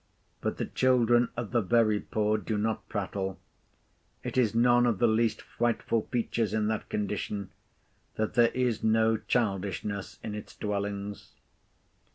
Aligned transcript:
But 0.41 0.57
the 0.57 0.65
children 0.65 1.29
of 1.37 1.51
the 1.51 1.61
very 1.61 1.99
poor 1.99 2.39
do 2.39 2.57
not 2.57 2.89
prattle. 2.89 3.39
It 4.23 4.35
is 4.35 4.55
none 4.55 4.87
of 4.87 4.97
the 4.97 5.05
least 5.05 5.43
frightful 5.43 6.07
features 6.11 6.55
in 6.55 6.65
that 6.69 6.89
condition, 6.89 7.51
that 8.15 8.33
there 8.33 8.49
is 8.49 8.83
no 8.83 9.17
childishness 9.17 10.17
in 10.23 10.33
its 10.33 10.55
dwellings. 10.55 11.33